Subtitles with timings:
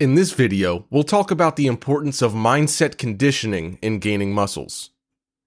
[0.00, 4.90] In this video, we'll talk about the importance of mindset conditioning in gaining muscles.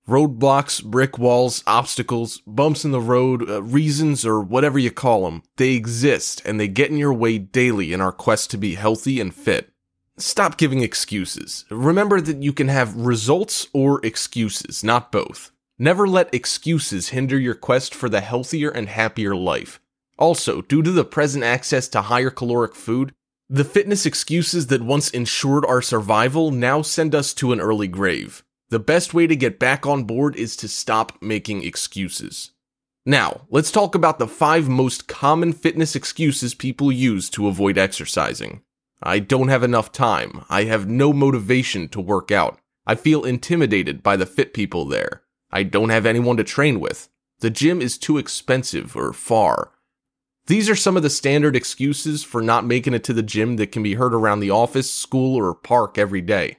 [0.08, 5.44] Roadblocks, brick walls, obstacles, bumps in the road, uh, reasons, or whatever you call them,
[5.57, 9.20] they exist and they get in your way daily in our quest to be healthy
[9.20, 9.70] and fit.
[10.15, 11.66] Stop giving excuses.
[11.70, 15.52] Remember that you can have results or excuses, not both.
[15.78, 19.82] Never let excuses hinder your quest for the healthier and happier life.
[20.18, 23.14] Also, due to the present access to higher caloric food,
[23.50, 28.44] the fitness excuses that once ensured our survival now send us to an early grave.
[28.70, 32.52] The best way to get back on board is to stop making excuses.
[33.05, 38.64] Now, let's talk about the five most common fitness excuses people use to avoid exercising.
[39.02, 40.44] I don't have enough time.
[40.50, 42.60] I have no motivation to work out.
[42.86, 45.22] I feel intimidated by the fit people there.
[45.52, 47.08] I don't have anyone to train with.
[47.40, 49.72] The gym is too expensive or far.
[50.48, 53.74] These are some of the standard excuses for not making it to the gym that
[53.74, 56.58] can be heard around the office, school, or park every day.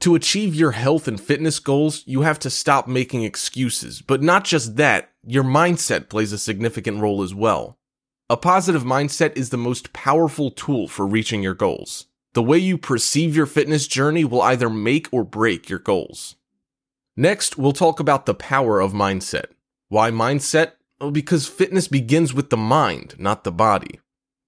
[0.00, 4.02] To achieve your health and fitness goals, you have to stop making excuses.
[4.02, 7.78] But not just that, your mindset plays a significant role as well.
[8.28, 12.04] A positive mindset is the most powerful tool for reaching your goals.
[12.34, 16.36] The way you perceive your fitness journey will either make or break your goals.
[17.16, 19.46] Next, we'll talk about the power of mindset.
[19.88, 20.72] Why mindset?
[21.00, 24.00] Well, because fitness begins with the mind, not the body.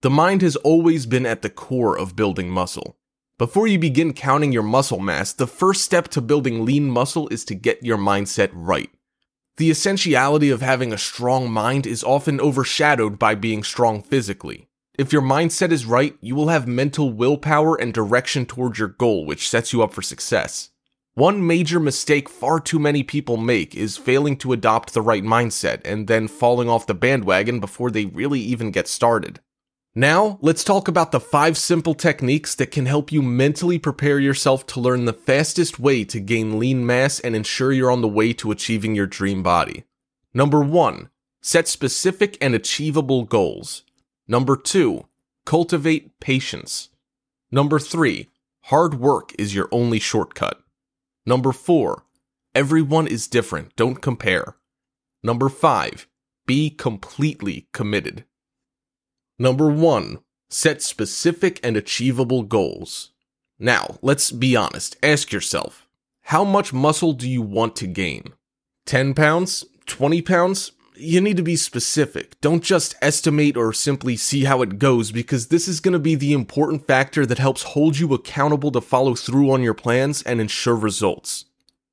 [0.02, 2.96] The mind has always been at the core of building muscle.
[3.38, 7.44] Before you begin counting your muscle mass, the first step to building lean muscle is
[7.46, 8.90] to get your mindset right.
[9.58, 14.68] The essentiality of having a strong mind is often overshadowed by being strong physically.
[14.98, 19.26] If your mindset is right, you will have mental willpower and direction towards your goal,
[19.26, 20.70] which sets you up for success.
[21.16, 25.80] One major mistake far too many people make is failing to adopt the right mindset
[25.82, 29.40] and then falling off the bandwagon before they really even get started.
[29.94, 34.66] Now, let's talk about the five simple techniques that can help you mentally prepare yourself
[34.66, 38.34] to learn the fastest way to gain lean mass and ensure you're on the way
[38.34, 39.84] to achieving your dream body.
[40.34, 41.08] Number one,
[41.40, 43.84] set specific and achievable goals.
[44.28, 45.06] Number two,
[45.46, 46.90] cultivate patience.
[47.50, 48.28] Number three,
[48.64, 50.60] hard work is your only shortcut.
[51.26, 52.04] Number four,
[52.54, 53.74] everyone is different.
[53.74, 54.56] Don't compare.
[55.24, 56.06] Number five,
[56.46, 58.24] be completely committed.
[59.36, 63.10] Number one, set specific and achievable goals.
[63.58, 64.96] Now, let's be honest.
[65.02, 65.88] Ask yourself,
[66.22, 68.34] how much muscle do you want to gain?
[68.86, 69.64] 10 pounds?
[69.86, 70.72] 20 pounds?
[70.98, 72.40] You need to be specific.
[72.40, 76.14] Don't just estimate or simply see how it goes because this is going to be
[76.14, 80.40] the important factor that helps hold you accountable to follow through on your plans and
[80.40, 81.44] ensure results.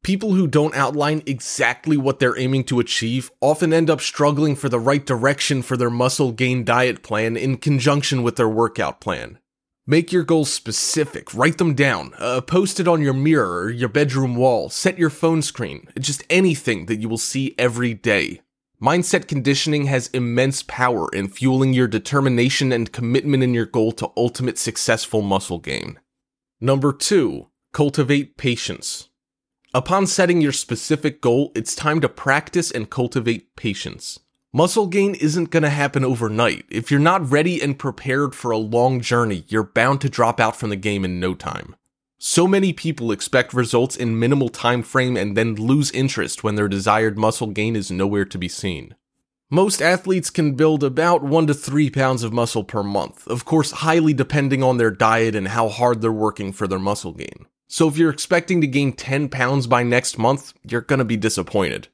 [0.04, 4.70] People who don't outline exactly what they're aiming to achieve often end up struggling for
[4.70, 9.40] the right direction for their muscle gain diet plan in conjunction with their workout plan.
[9.86, 13.90] Make your goals specific, write them down, uh, post it on your mirror or your
[13.90, 18.40] bedroom wall, set your phone screen, just anything that you will see every day.
[18.84, 24.12] Mindset conditioning has immense power in fueling your determination and commitment in your goal to
[24.18, 26.02] ultimate successful muscle gain.
[26.60, 29.08] Number two, cultivate patience.
[29.74, 34.20] Upon setting your specific goal, it's time to practice and cultivate patience.
[34.52, 36.66] Muscle gain isn't going to happen overnight.
[36.70, 40.58] If you're not ready and prepared for a long journey, you're bound to drop out
[40.58, 41.78] from the game in no time.
[42.26, 46.70] So many people expect results in minimal time frame and then lose interest when their
[46.70, 48.96] desired muscle gain is nowhere to be seen.
[49.50, 53.72] Most athletes can build about 1 to 3 pounds of muscle per month, of course,
[53.72, 57.46] highly depending on their diet and how hard they're working for their muscle gain.
[57.68, 61.90] So if you're expecting to gain 10 pounds by next month, you're gonna be disappointed.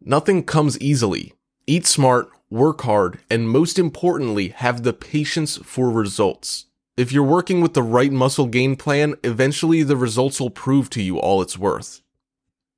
[0.00, 1.32] Nothing comes easily.
[1.66, 6.66] Eat smart, work hard, and most importantly, have the patience for results.
[6.94, 11.02] If you're working with the right muscle gain plan, eventually the results will prove to
[11.02, 12.02] you all it's worth.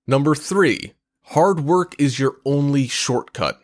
[0.06, 3.60] Number three, hard work is your only shortcut.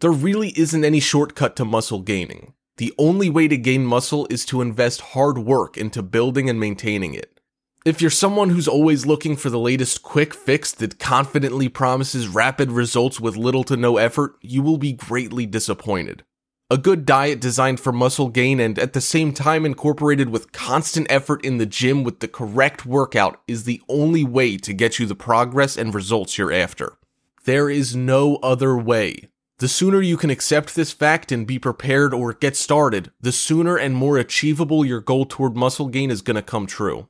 [0.00, 2.54] There really isn't any shortcut to muscle gaining.
[2.76, 7.14] The only way to gain muscle is to invest hard work into building and maintaining
[7.14, 7.40] it.
[7.84, 12.70] If you're someone who's always looking for the latest quick fix that confidently promises rapid
[12.70, 16.22] results with little to no effort, you will be greatly disappointed.
[16.72, 21.08] A good diet designed for muscle gain and at the same time incorporated with constant
[21.10, 25.04] effort in the gym with the correct workout is the only way to get you
[25.04, 26.96] the progress and results you're after.
[27.42, 29.30] There is no other way.
[29.58, 33.76] The sooner you can accept this fact and be prepared or get started, the sooner
[33.76, 37.08] and more achievable your goal toward muscle gain is going to come true.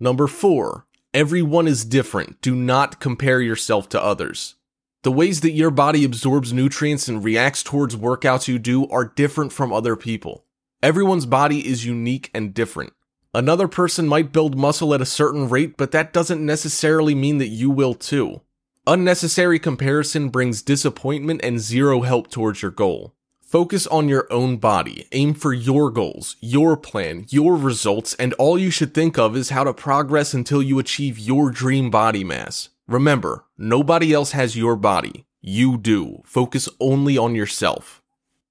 [0.00, 2.40] Number four, everyone is different.
[2.40, 4.56] Do not compare yourself to others.
[5.02, 9.52] The ways that your body absorbs nutrients and reacts towards workouts you do are different
[9.52, 10.44] from other people.
[10.80, 12.92] Everyone's body is unique and different.
[13.34, 17.48] Another person might build muscle at a certain rate, but that doesn't necessarily mean that
[17.48, 18.42] you will too.
[18.86, 23.12] Unnecessary comparison brings disappointment and zero help towards your goal.
[23.40, 28.56] Focus on your own body, aim for your goals, your plan, your results, and all
[28.56, 32.68] you should think of is how to progress until you achieve your dream body mass.
[32.88, 35.24] Remember, nobody else has your body.
[35.40, 36.22] You do.
[36.24, 38.02] Focus only on yourself.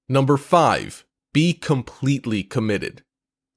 [0.08, 1.04] Number 5.
[1.32, 3.02] Be completely committed.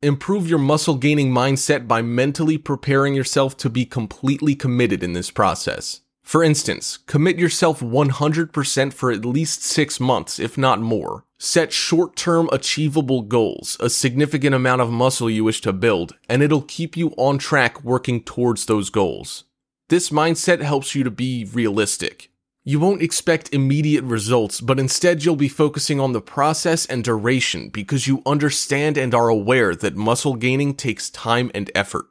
[0.02, 5.32] Improve your muscle gaining mindset by mentally preparing yourself to be completely committed in this
[5.32, 6.02] process.
[6.22, 11.24] For instance, commit yourself 100% for at least six months, if not more.
[11.38, 16.42] Set short term achievable goals, a significant amount of muscle you wish to build, and
[16.42, 19.44] it'll keep you on track working towards those goals.
[19.88, 22.32] This mindset helps you to be realistic.
[22.64, 27.70] You won't expect immediate results, but instead you'll be focusing on the process and duration
[27.70, 32.08] because you understand and are aware that muscle gaining takes time and effort.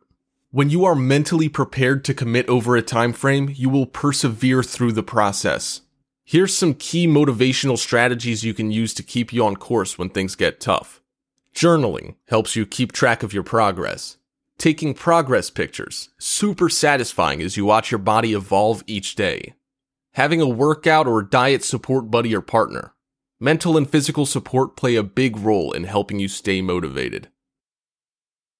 [0.52, 4.92] When you are mentally prepared to commit over a time frame, you will persevere through
[4.92, 5.80] the process.
[6.22, 10.36] Here's some key motivational strategies you can use to keep you on course when things
[10.36, 11.02] get tough.
[11.52, 14.18] Journaling helps you keep track of your progress.
[14.58, 19.54] Taking progress pictures, super satisfying as you watch your body evolve each day.
[20.12, 22.94] Having a workout or diet support buddy or partner.
[23.40, 27.28] Mental and physical support play a big role in helping you stay motivated.